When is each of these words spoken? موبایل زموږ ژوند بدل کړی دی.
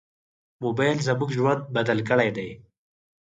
موبایل 0.63 0.97
زموږ 1.07 1.29
ژوند 1.37 1.61
بدل 1.75 1.99
کړی 2.09 2.29
دی. 2.37 2.49